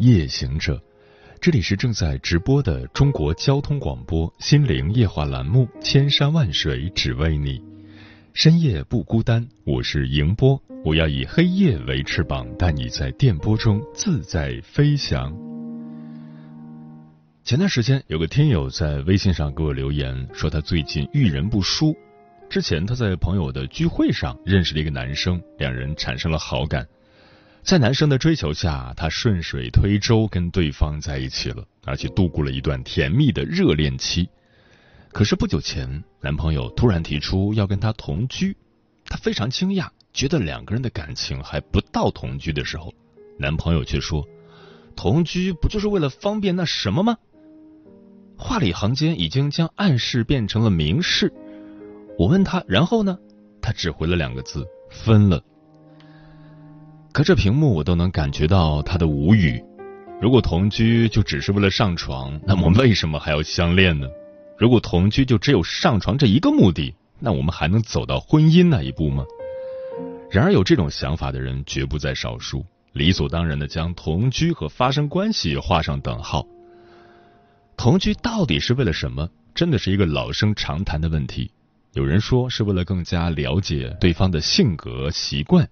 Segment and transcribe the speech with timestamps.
[0.00, 0.82] 夜行者，
[1.42, 7.58] 这里是正在直播的中国交通广播心灵夜话栏目《千山万水只为你》，
[8.32, 15.36] 深夜不孤单，我是迎波，我要以黑夜为翅膀，带你在电波中自在飞翔。
[17.44, 21.94] 前段时间有个听友在微信上给我留言，说他最近遇人不淑，
[22.48, 26.88] 之前他在朋友的聚会上认识了一个男生，两人产生了好感。
[27.62, 34.28] 在男生的追求下，她顺水推舟跟对方在一起了，而且度过了一段甜蜜的热恋期。
[35.12, 38.56] 可是不久前，男朋友突然提出要跟她同居，
[39.04, 42.92] 她非常惊讶，觉得两个人的感情还不到同居的时候。
[43.38, 44.26] 男朋友却说
[44.96, 47.16] ：“同居不就是为了方便那什么吗？”
[48.36, 51.32] 话里行间已经将暗示变成了明示。
[52.18, 53.18] 我问他，然后呢？
[53.62, 55.42] 他只回了两个字：分了。
[57.12, 59.62] 隔着屏幕，我都能感觉到他的无语。
[60.20, 64.06] 如果同居就只是为了上床，那么为什么还要相恋呢？
[64.56, 69.24] 如果同居就只有上床这一个目的，那我们还能走到婚姻那一步吗？
[70.30, 76.46] 然而，有这种想法的人绝不在少数，理所当然的将同居和发生关系画上等号。
[77.76, 79.28] 同居到底是为了什么？
[79.52, 81.50] 真的是一个老生常谈的问题。
[81.94, 85.68] 有人说是为了更加了解对方的性格习惯。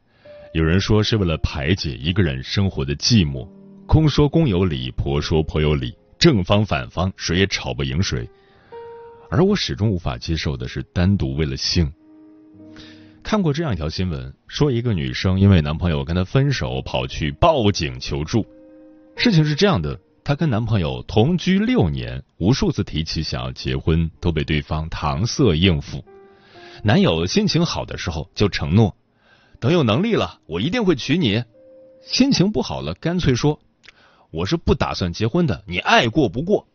[0.55, 3.47] 有人说是为了排解一个人生活的寂寞，
[3.87, 8.29] 公说公有理，婆说婆有理，正方反方谁也吵不赢谁。
[9.31, 11.93] 而我始终无法接受的是单独为了性。
[13.23, 18.47] 看过这样一条新闻，说一个女生因为男朋友跟她分手，跑去报警求助。
[19.17, 26.03] 事情是这样的，她跟男朋友同居六年，无数次提起想要结婚，都被对方搪塞应付。
[26.83, 28.97] 男友心情好的时候就承诺。
[29.61, 31.43] 等有能力了，我一定会娶你。
[32.03, 33.61] 心情不好了，干脆说
[34.31, 36.67] 我是不打算结婚的，你爱过不过。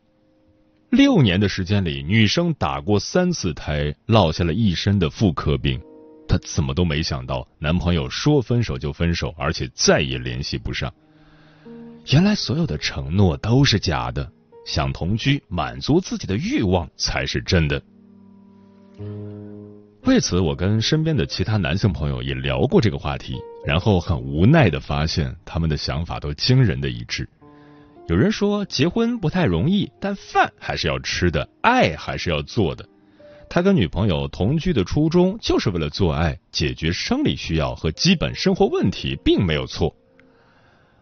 [0.89, 5.81] 六年的时间里，女生打过三次胎，落下了一身的妇科病。
[6.27, 10.93] 她怎么都没想到，男朋友说分手就分手，而且再也联系不上。
[12.11, 14.31] 原来所有的承诺都是假的，
[14.65, 17.81] 想同居满足自己的欲望才是真的。
[20.05, 27.27] 为此，我跟身边的其他男性朋友也聊过这个话题，然后很无奈的发现，他们的想法都惊人的一致。
[28.07, 32.85] 有人说结婚不太容易，但饭还是要吃的，爱还是要做的。
[33.49, 39.95] 他跟女朋友同居的初衷就是为了做爱，解决生理需要和基本生活问题，并没有错。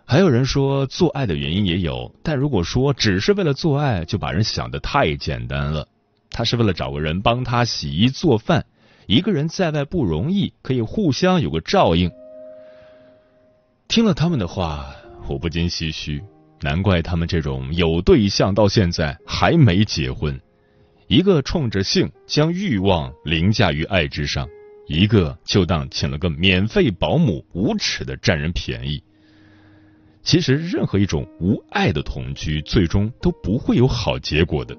[0.05, 5.87] 还有人说做爱的原因也有，但如果说只是为了做爱，就把人想的太简单了。
[6.29, 8.63] 他是为了找个人帮他洗衣做饭。
[9.07, 12.11] 一个人在外不容易，可以互相有个照应。
[13.87, 14.95] 听了他们的话，
[15.27, 16.23] 我不禁唏嘘，
[16.61, 20.39] 难怪他们这种有对象到现在还没结婚。
[21.07, 24.47] 一个冲着性将欲望凌驾于爱之上，
[24.87, 29.03] 一个就当请了个免费保姆，无耻的占人便宜。
[30.23, 34.77] 其实，任何一种无爱的同居，最终都不会有好结果的。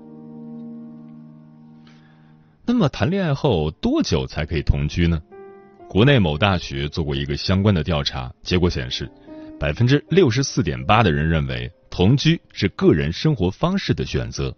[2.65, 5.21] 那么谈恋爱后多久才可以同居呢？
[5.89, 9.11] 国内某大学做过一个相关的调查，结果显示，
[9.59, 14.57] 百分之六十四点八的人认为同居是个人生活方式的选择，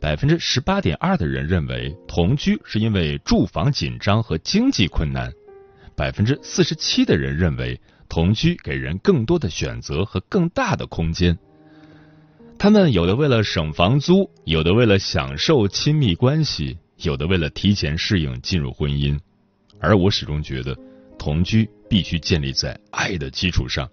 [0.00, 5.30] 百分之十八点二的人认为同居是因为住房紧张和经济困难，
[5.94, 7.78] 百分之四十七的人认为
[8.08, 11.38] 同居给人更多的选择和更大的空间。
[12.58, 16.78] 他们有的为了省房租，有的为了享受亲密关系。
[17.02, 19.18] 有的为了提前适应进入婚姻，
[19.80, 20.76] 而我始终觉得
[21.18, 23.88] 同居必须建立在爱的基础上。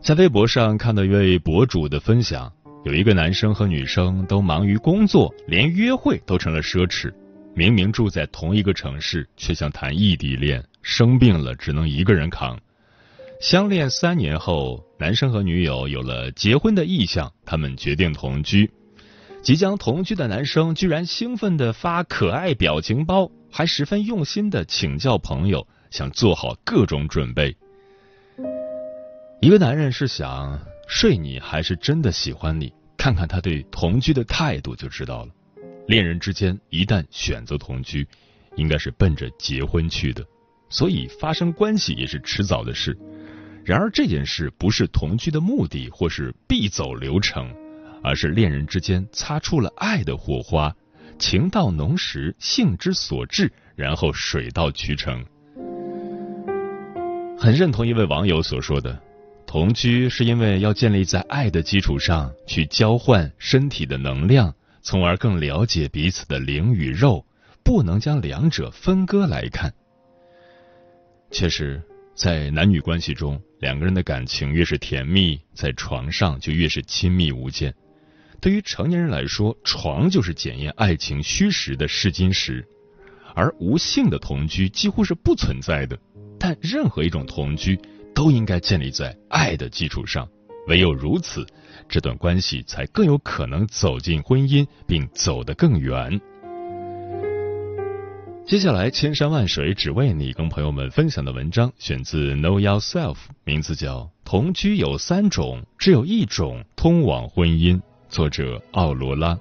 [0.00, 2.52] 在微博上看到一位博主的分享，
[2.84, 7.12] 有一个男生和女生都忙于工作，连约会都成了奢侈。
[7.54, 12.58] 明明住在同一个城市，却像谈异地恋，生病了只能一个人扛。
[13.40, 18.70] 相恋三年后，男生和女友有了结婚的意向，他们决定同居。
[19.46, 27.56] 即将同居的男生居然兴奋的发可爱表情包，还十分用心的请教朋友，想做好各种准备。
[29.40, 30.58] 一个男人是想
[30.88, 32.72] 睡你，还是真的喜欢你？
[32.96, 35.30] 看看他对同居的态度就知道了。
[35.86, 38.04] 恋人之间一旦选择同居，
[38.56, 40.26] 应该是奔着结婚去的，
[40.68, 42.98] 所以发生关系也是迟早的事。
[43.64, 47.54] 然而这件事不是同居的目的，或是必走流程，
[48.02, 50.74] 而是恋人之间擦出了爱的火花，
[51.18, 55.24] 情到浓时，性之所至，然后水到渠成。
[57.38, 59.00] 很认同一位网友所说的，
[59.46, 67.24] 同居是因为要建立在爱的基础上去交换身体的能量，从而更了解彼此的灵与肉，
[67.62, 69.72] 不能将两者分割来看。
[71.30, 71.82] 确实。
[72.14, 77.74] 在男女关系中，两个人的感情越是甜蜜，在床上就越是亲密无间。
[78.40, 82.66] 对于成年人来说，床就是检验爱情虚实的试金石，
[83.34, 85.98] 而无性的同居几乎是不存在的。
[86.38, 87.78] 但任何一种同居
[88.14, 90.28] 都应该建立在爱的基础上，
[90.68, 91.46] 唯有如此，
[91.88, 96.20] 这段关系才更有可能走进婚姻，并走得更远。
[98.46, 107.76] 接下来，千山万水只为你，跟朋友们分享的文章选自 Know Yourself，名字叫《同居有三种，只有一种通往婚姻》，
[108.08, 109.38] 作者奥罗拉。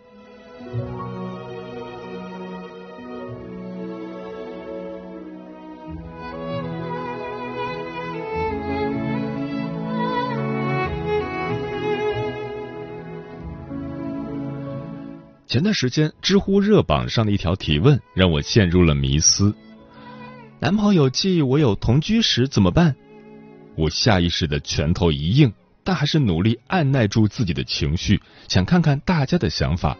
[15.48, 19.56] 前段时间，知乎热榜上的一条提问让我陷入了迷思：
[20.60, 22.94] 男朋友记我有同居史怎么办？
[23.78, 25.54] 我下意识的拳头一硬，
[25.86, 29.96] 但还是努力按耐住自己的情绪，想看看大家的想法。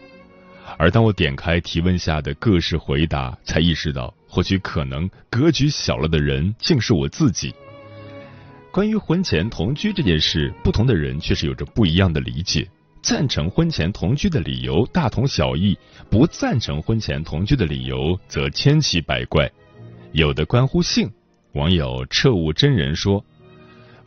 [0.76, 7.54] 而当我点开提问下的各式回答，才意识到，或许可能格局小了的人竟是我自己。
[8.72, 12.68] 关于婚前同居这件事，不同的人却是有着不一样的理解。
[13.00, 15.78] 赞成婚前同居的理由大同小异，
[16.10, 19.48] 不赞成婚前同居的理由则千奇百怪。
[20.10, 21.08] 有的关乎性，
[21.52, 23.24] 网友彻悟真人说：“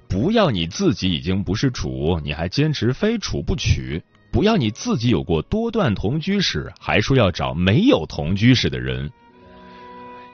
[0.10, 4.02] 不要你自己已经不是处，你还坚持非处不娶；
[4.32, 9.10] 不要你自己有过多段同居史，还说要找没有同居史的人。”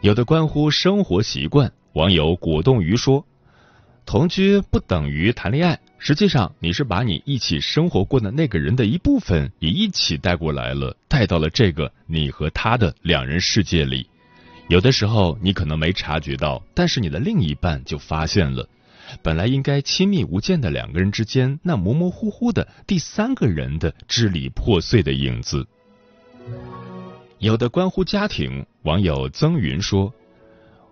[0.02, 3.26] 有的关乎生活习惯，网友果冻鱼说
[4.06, 14.08] ：“同居不等于谈恋爱。”实际上，你是把你一起生活过的那个人的一部分也一起带过来了，带到了这个你和他的两人世界里。
[14.70, 18.68] 有的时候你可能没察觉到，但是你的另一半就发现了，
[19.22, 25.66] 本来应该亲密无间的两个人之间，那模模糊糊的第三个人的支离破碎的影子。
[27.40, 30.14] 有的关乎家庭，网友曾云说。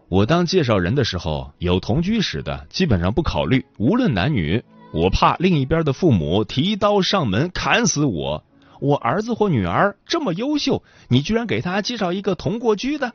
[0.10, 4.64] 我当介绍人的时候，有同居史的基本上不考虑，无论男女，
[4.94, 8.44] 我怕另一边的父母提刀上门砍死我。
[8.80, 13.14] 我儿子或女儿这么优秀，你居然给他介绍一个同过居的？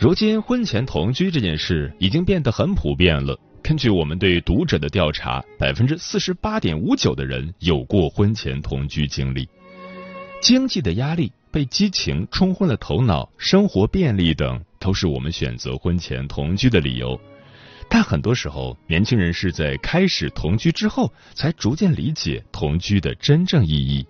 [0.00, 3.36] 如今婚前同居这件事已经变得很普遍了。
[3.60, 9.48] 根据我们对读者的调查，百分之四十八点五九的人有过婚前同居经历，
[10.40, 11.32] 经济的压力。
[11.50, 17.18] 被激情冲昏了头脑，生活便利等都是我们选择婚前同居的理由。
[17.88, 24.06] 但很多时候，年轻人是在开始同居之后，才逐渐理解同居的真正意义。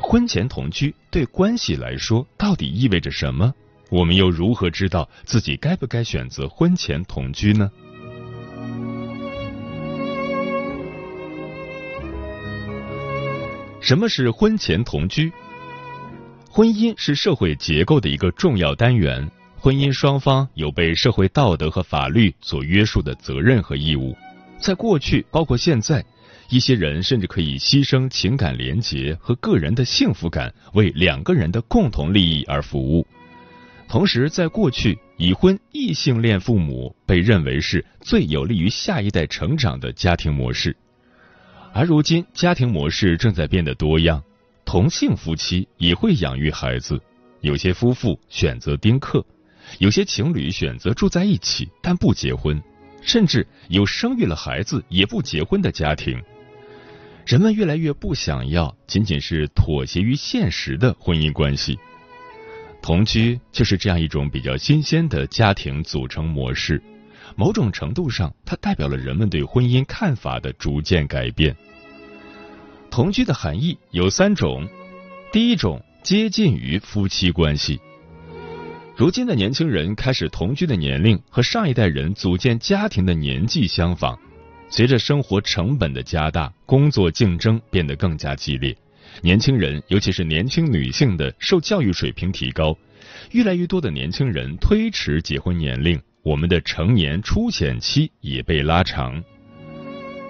[0.00, 3.54] 婚前同居对关系来说到底意味着什么？
[3.88, 7.70] 我们又如何知道自己该不该选择婚前同居呢？
[13.80, 15.32] 什么是婚前同居？
[16.50, 24.14] 婚姻是社会结构的一个重要单元，婚姻双方有被社会道德和法律所约束的责任和义务。
[24.58, 26.04] 在过去，包括现在，
[26.50, 33.06] 一些人甚至可以牺牲情感连结和个人的幸福感，为两个人的共同利益而服务。
[33.88, 40.76] 同时，在过去，已婚异性恋父母被认为是最有利于下一代成长的家庭模式，
[41.72, 44.22] 而如今，家庭模式正在变得多样。
[44.66, 47.00] 同性夫妻也会养育孩子，
[47.40, 49.24] 有些夫妇选择丁克，
[49.78, 52.62] 有些情侣选择住在一起但不结婚，
[53.00, 56.22] 甚至有生育了孩子也不结婚的家庭。
[57.24, 61.78] 人们越来越不想要仅仅是妥协于现实的婚姻关系，
[62.80, 66.82] 同居就是这样一种比较新鲜的家庭组成模式。
[67.36, 71.54] 某种程度上，它代表了人们对婚姻看法的逐渐改变。
[72.90, 74.66] 同居的含义有三种，
[75.30, 77.78] 第一种接近于夫妻关系。
[78.96, 84.18] 如今的年轻人开始同居的年龄和上一代人组建家庭的年纪相仿，
[84.70, 88.76] 随着生活成本的加大，工作竞争变得更加激烈，
[89.22, 92.76] 年轻人尤其是年轻女性的受教育水平提高，
[93.32, 99.22] 越来越多的年轻人推迟结婚年龄，我们的成年初显期也被拉长。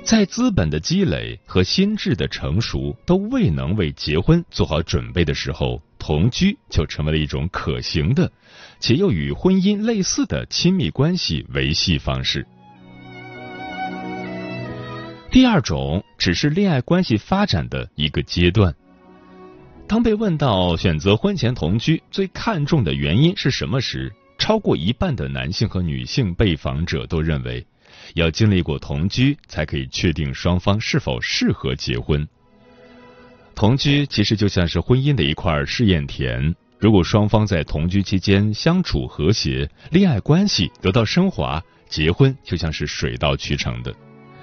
[0.02, 8.32] 在资本的积累和心智的成熟都未能为结婚做好准备的时候，同居就成为了一种可行的，
[8.80, 12.46] 且又与婚姻类似的亲密关系维系方式。
[15.30, 18.74] 第二种只是恋爱关系发展的一个阶段。
[19.86, 27.64] 当被问到选择婚前同居最看重的原因是什么时，超过一半的男性和女性被访者都认为。
[28.14, 32.26] 要经历过同居，才可以确定双方是否适合结婚。
[33.54, 43.94] 同居其实就像是婚姻的一块试验田，如果双方在同居期间相处和谐，恋爱关系得到升华，结婚就像是水到渠成的。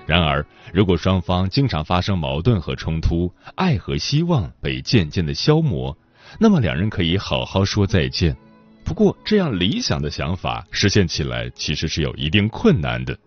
[0.05, 5.97] 然而，如果双方经常发生矛盾和冲突，爱和希望被渐渐的消磨，
[6.39, 8.35] 那么两人可以好好说再见。
[8.83, 13.17] 不过，这样理想的想法实现起来其实是有一定困难的。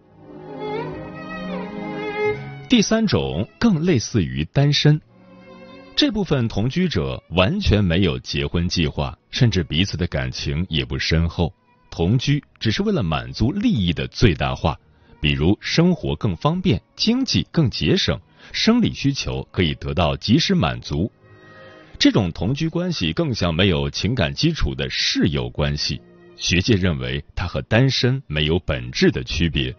[2.68, 5.00] 第三种更类似于单身，
[5.96, 11.52] 这部分同居者完全没有结婚计划，甚至彼此的感情也不深厚。
[11.90, 14.78] 同居只是为了满足利益的最大化，
[15.20, 18.18] 比如生活更方便、经济更节省、
[18.52, 21.10] 生理需求可以得到及时满足。
[21.98, 26.00] 这种同居关系更像没有情感基础的室友关系。
[26.36, 29.74] 学界认为，它和单身没有本质的区别。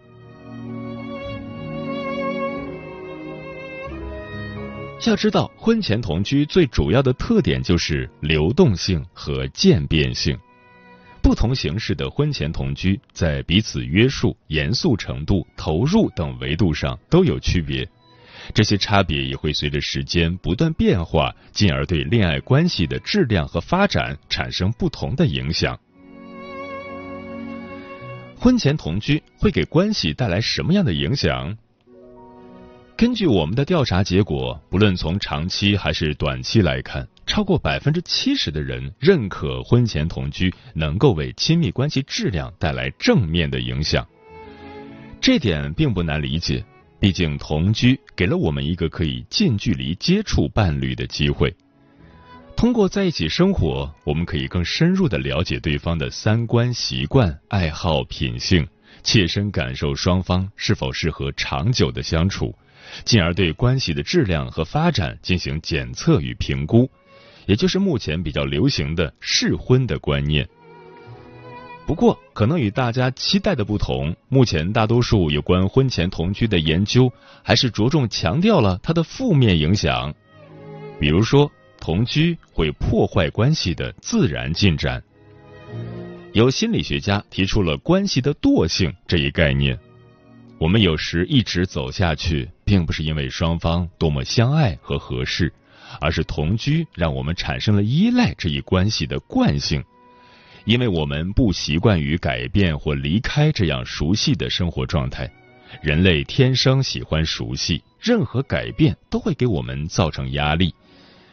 [5.06, 10.38] 要知道，婚前同居最主要的特点就是流动性和渐变性。
[11.30, 17.88] 不同形式的婚前同居，在彼此约束、严肃程度、投入等维度上都有区别。
[18.52, 25.78] 这些差别也会随着时间不断变化，进而对恋爱关系的质量和发展产生不同的影响。
[28.36, 31.56] 婚前同居会给关系带来什么样的影响？
[33.00, 44.06] 根据我们的调查结果，不论从长期还是短期来看，超过百分之七十的人认可婚前同居能够为亲密关系质量带来正面的影响。
[45.18, 46.62] 这点并不难理解，
[46.98, 51.56] 毕竟同居给了我们一个可以近距离接触伴侣的机会。
[52.54, 58.68] 通过在一起生活，我们可以更深入的了解对方的三观、习惯、爱好、品性，
[59.02, 62.54] 切身感受双方是否适合长久的相处。
[63.04, 66.90] 进而对关系的质量和发展进行检测与评估，
[67.46, 70.48] 也就是目前比较流行的试婚的观念。
[71.86, 80.14] 不过，可能与大家期待的不同，目前大多数有关婚前同居的研究还是着重强调了它的负面影响，
[81.00, 85.02] 比如说同居会破坏关系的自然进展。
[86.32, 89.76] 有心理学家提出了关系的惰性这一概念。
[90.60, 95.50] 我们有时一直走下去，并不是因为双方多么相爱和合适，
[96.02, 99.82] 而是同居让我们产生了依赖这一关系的惯性。
[100.66, 105.26] 因为我们不习惯于改变或离开这样熟悉的生活状态。
[105.80, 110.74] 人类天生喜欢熟悉，任何改变都会给我们造成压力。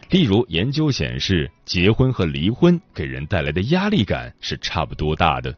[0.09, 5.53] 例如，研究显示，结婚和离婚给人带来的压力感是差不多大的。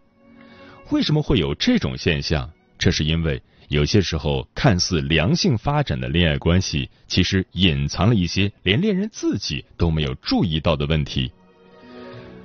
[0.90, 2.50] 为什么会有这种现象？
[2.80, 3.40] 这是因为。
[3.70, 11.32] 有些时候，看似良性发展的恋爱关系，其实隐藏了一些连恋人自己都没有注意到的问题。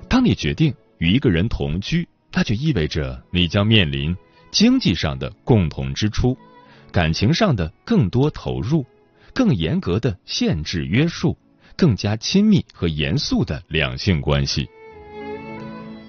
[0.07, 4.15] 当你决定与一个人同居，那就意味着你将面临
[4.51, 6.37] 经济上的共同支出、
[6.93, 8.85] 感情上的更多投入、
[9.33, 11.39] 更严格的限制约束、
[11.75, 14.69] 更加亲密和严肃的两性关系。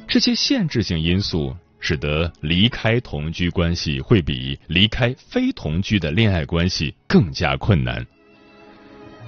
[0.10, 1.56] 这些限制性因素。
[1.88, 8.04] 使得离开同居关系会比离开非同居的恋爱关系更加困难，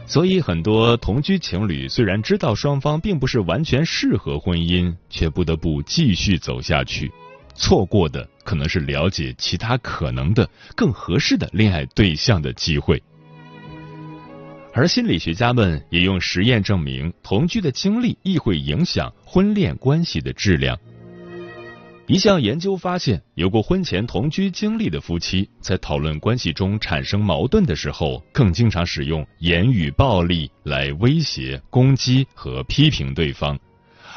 [0.08, 7.12] 所以很多同居情侣虽然知道双方并不是完全适合婚姻，却不得不继续走下去。
[7.54, 13.00] 错过的可能是了解其他可能的更合适的恋爱对象的机会。
[14.74, 20.76] 而心理学家们也用实验证明，同居的经历亦会影响婚恋关系的质量。
[22.08, 33.60] 一项研究发现，有过婚前同居经历的夫妻，在讨论关系中产生矛盾的时候，更经常使用言语暴力来威胁、攻击和批评对方，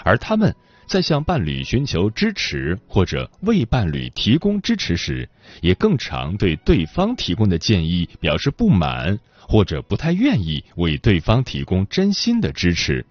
[0.05, 0.55] 而他们
[0.87, 5.29] 在向伴侣寻求支持或者为伴侣提供支持时，
[5.61, 13.05] 也更常对对方提供的建议表示不满，或者不太愿意为对方提供真心的支持。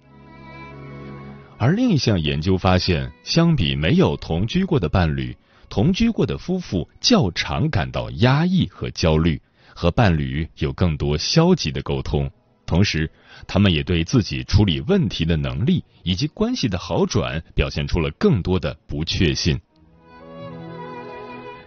[1.60, 5.36] 而另一项研究发现，相比没有同居过的伴侣，
[5.70, 9.42] 同居过的夫妇较常感到压抑和焦虑，
[9.76, 12.32] 和伴侣有更多消极的沟通。
[12.66, 13.12] 同时，
[13.46, 19.60] 他们也对自己处理问题的能力以及关系的好转表现出了更多的不确信。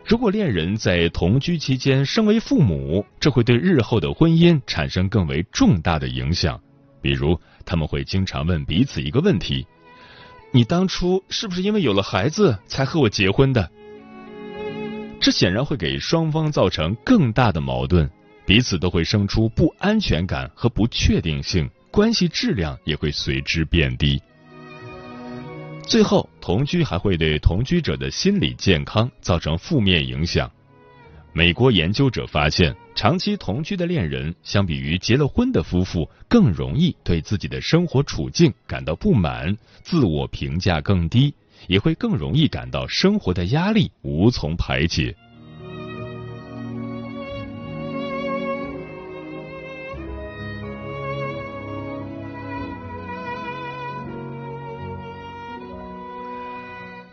[0.07, 6.59] 如果恋人在同居期间身为父母，这会对日后的婚姻产生更为重大的影响。
[7.03, 9.67] 比如，他们会经常问彼此一个问题
[10.53, 13.69] ：“你当初是不是因为有了孩子才和我结婚的？”
[15.21, 18.09] 这显然会给双方造成更大的矛盾。
[18.45, 24.21] 彼此都会生出不安全感和不确定性，关系质量也会随之变低。
[25.87, 30.51] 最后，同居还会对同居者的心理健康造成负面影响。
[31.33, 41.35] 美国研究者发现，长期同居的恋人，相比于结了婚的夫妇，更容易对自己的生活处境感到不满，自我评价更低，
[41.67, 45.17] 也会更容易感到生活的压力无从排解。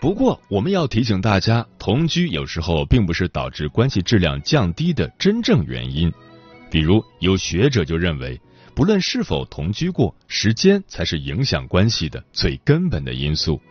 [0.09, 6.11] 不过，我们要提醒大家，同居有时候并不是导致关系质量降低的真正原因。
[6.71, 8.41] 比如，有学者就认为，
[8.73, 13.61] 不论是否同居过，时间才是影响关系的最根本的因素。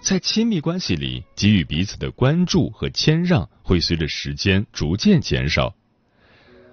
[0.00, 5.72] 在亲密关系里，给予彼此的关注和谦让会随着时间逐渐减少。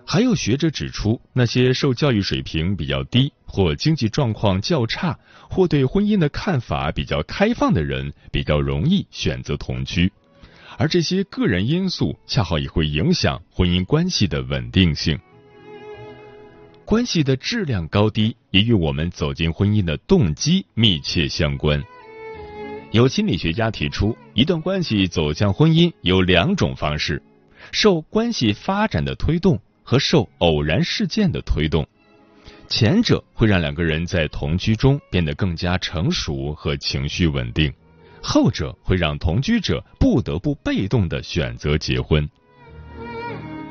[0.07, 3.31] 还有学者指出，那些受教育水平比较低。
[3.47, 5.17] 或经济状况较差，
[5.49, 10.11] 或对婚姻的看法比较开放的人，比较容易选择同居，
[10.77, 15.17] 而这些个人因素恰好也会影响婚姻关系的稳定性。
[16.85, 21.83] 关系的质量高低也与我们走进婚姻的动机密切相关。
[22.91, 27.21] 有心理学家提出，一段关系走向婚姻有两种方式：
[27.73, 31.85] 受关系发展的推动和受偶然事件的推动。
[32.69, 37.73] 前者会让两个人在同居中变得更加成熟和情绪稳定，
[38.21, 42.29] 后者会让同居者不得不被动的选择结婚。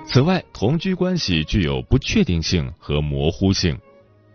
[0.06, 3.78] 此外，同居关系具有不确定性和模糊性，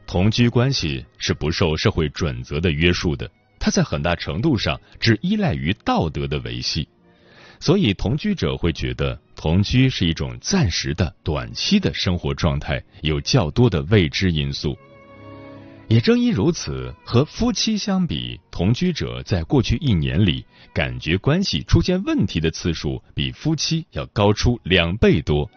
[0.06, 6.88] 同居关系是不受社会准则的约束的，它在很大程度上只依赖于道德的维系。
[7.60, 14.78] 所以，同居者会觉得同居是一种暂时的、短期的生活状态，有较多的未知因素。
[15.88, 25.50] 也正因如此，和夫妻相比，同居者在过去一年里感觉关系出现问题的次数比夫妻要高出两倍多。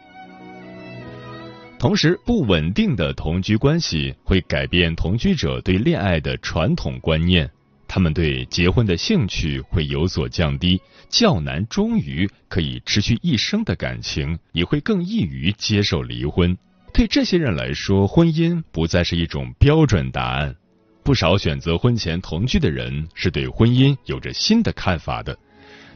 [1.78, 7.50] 同时，不稳定的同居关系会改变同居者对恋爱的传统观念。
[7.94, 16.58] 他们对结婚的兴趣会有所降低，较难忠于可以持续一生的感情，也会更易于接受离婚。
[16.92, 20.56] 对这些人来说，婚姻不再是一种标准答案。
[21.04, 25.38] 不少选择婚前同居的人是对婚姻有着新的看法的。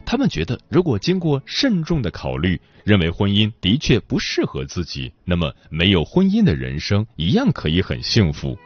[0.05, 8.57] 他们觉得，如果经过慎重的考虑，认为婚姻的确不适合自己，那么没有婚姻的人生一样可以很幸福。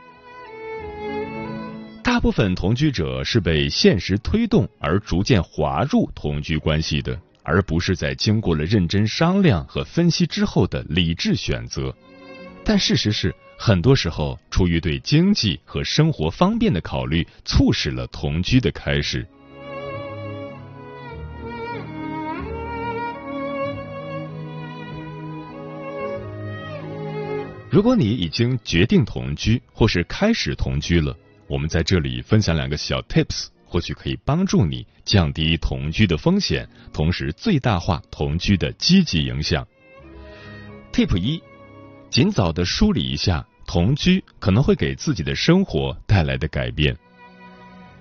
[2.13, 11.91] 大部分同居者是被现实推动而逐渐滑入同居关系的，而不是在经过了认真商量和分析之后的理智选择。
[12.63, 19.25] 但事实是，很多时候出于对经济和生活方便的考虑，促使了同居的开始。
[27.71, 31.17] 如果你已经决定同居，或是开始同居了。
[31.53, 39.63] 我们在这里分享两个小 tips，或许可以帮助你降低同居的风险，同时最大化同居的积极影响。
[40.91, 41.39] Tip 一：
[42.09, 46.97] 尽早的梳理一下同居可能会给自己的生活带来的改变。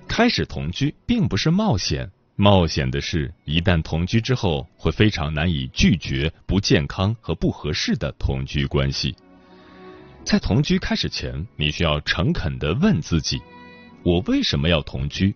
[0.08, 9.14] 开始同居并不是冒险，冒险的是一旦同居之后，会非常难以拒绝不健康和不合适的同居关系。
[10.24, 13.40] 在同居开始前，你需要诚恳的问自己：
[14.02, 15.34] 我为什么要同居？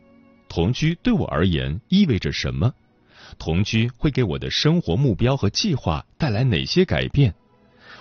[0.49, 2.73] 同居对我而言意味着什么？
[3.39, 7.35] 同居会给我的生活目标和计划带来哪些改变？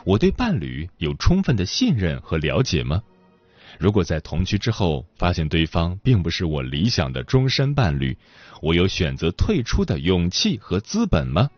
[0.06, 3.02] 我对伴侣有充分的信任和了解吗？
[3.78, 8.18] 如果在同居之后发现对方并不是我理想的终身伴侣，
[8.62, 11.50] 我有选择退出的勇气和资本吗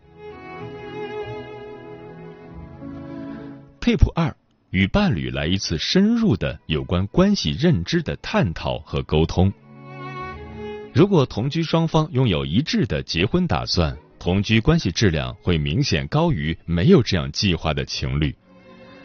[3.82, 4.36] ？Tip 二：
[4.78, 9.52] 与伴侣来一次深入的有关关系认知的探讨和沟通。
[10.94, 18.36] 如果同居双方拥有一致的结婚打算，同居关系质量会明显高于没有这样计划的情侣。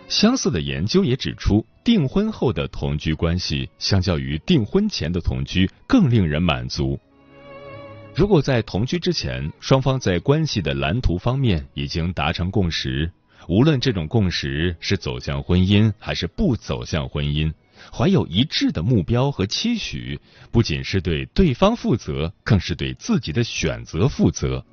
[0.08, 7.00] 相似的研究也指出，订婚后的同居关系相较于订婚前的同居更令人满足。
[8.14, 13.10] 如果在同居之前，双方在关系的蓝图方面已经达成共识，
[13.48, 17.52] 无论这种共识是走向婚姻还是不走向婚姻，
[17.92, 24.64] 怀有一致的目标和期许，不仅是对对方负责，更是对自己的选择负责。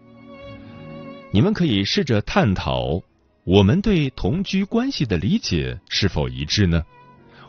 [1.32, 3.01] 你们可以试着探讨。
[3.45, 6.84] 我们对同居关系的理解是否一致呢？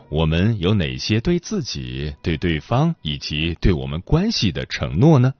[0.09, 5.33] 我们有哪些对自己、对对方以及对我们关系的承诺呢？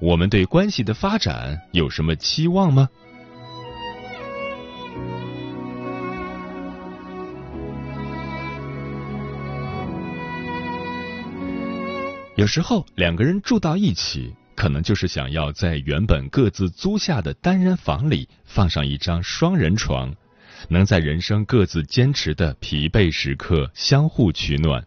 [0.00, 2.88] 我们对关系的发展有什么期望吗？
[12.36, 14.34] 有时候两个人住到一起。
[14.56, 20.16] 可能就是想要在原本各自租下的单人房里放上一张双人床，
[20.70, 24.82] 能在人生各自坚持的疲惫时刻相互取暖。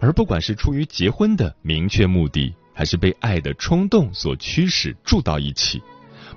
[0.00, 5.82] 而不管是出于结婚的明确目的，还是被爱的冲动所驱使住到一起，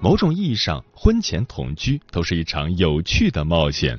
[0.01, 3.97] 某种意义上，婚前同居都是一场有趣的冒险。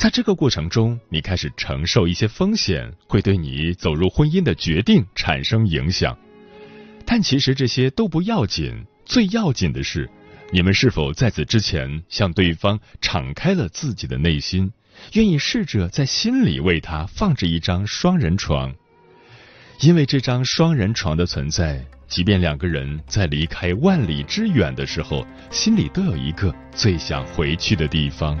[0.00, 6.16] 在这个过程中，你开始承受一些风险，会对你走入婚姻的决定产生影响。
[7.04, 10.08] 但其实这些都不要紧，最要紧的是，
[10.52, 14.72] 你们是否在此之前向对方敞开了自己的内心，
[15.12, 18.74] 愿意试着在心里为他放置一张双人床。
[19.80, 28.40] 因为这张双人床的存在，即便两个人在离开万里之远的时候，心里都有一个最想回去的地方，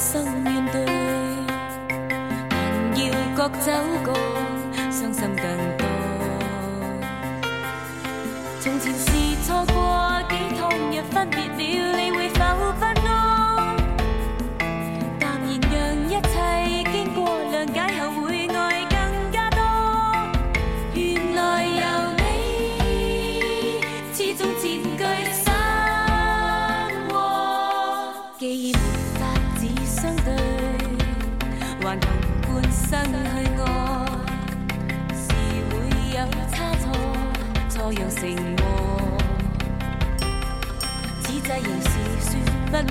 [0.00, 0.82] 生面对，
[2.48, 3.70] 但要各走
[4.02, 4.14] 各，
[4.90, 5.69] 伤心更。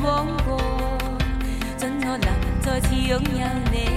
[0.02, 0.58] 枉过，
[1.78, 2.28] 准我能
[2.62, 3.90] 再次拥有你，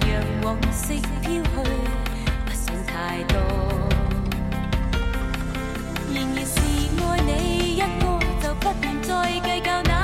[0.00, 0.10] 让
[0.42, 1.46] 往昔飘去，
[2.44, 3.38] 不想太多。
[6.12, 6.60] 然是
[7.00, 7.84] 爱你一个，
[8.42, 9.08] 就不愿再
[9.40, 9.99] 计较那